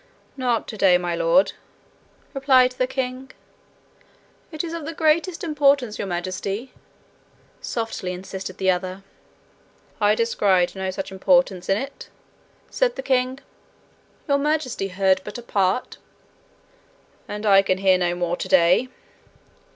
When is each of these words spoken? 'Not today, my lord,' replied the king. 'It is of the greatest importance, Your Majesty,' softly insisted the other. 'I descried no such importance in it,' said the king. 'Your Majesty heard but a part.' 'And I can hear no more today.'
'Not 0.35 0.67
today, 0.67 0.97
my 0.97 1.13
lord,' 1.15 1.53
replied 2.33 2.71
the 2.71 2.87
king. 2.87 3.29
'It 4.51 4.63
is 4.63 4.73
of 4.73 4.83
the 4.83 4.95
greatest 4.95 5.43
importance, 5.43 5.99
Your 5.99 6.07
Majesty,' 6.07 6.71
softly 7.61 8.11
insisted 8.11 8.57
the 8.57 8.71
other. 8.71 9.03
'I 10.01 10.15
descried 10.15 10.75
no 10.75 10.89
such 10.89 11.11
importance 11.11 11.69
in 11.69 11.77
it,' 11.77 12.09
said 12.71 12.95
the 12.95 13.03
king. 13.03 13.41
'Your 14.27 14.39
Majesty 14.39 14.87
heard 14.87 15.21
but 15.23 15.37
a 15.37 15.43
part.' 15.43 15.97
'And 17.27 17.45
I 17.45 17.61
can 17.61 17.77
hear 17.77 17.99
no 17.99 18.15
more 18.15 18.35
today.' 18.35 18.89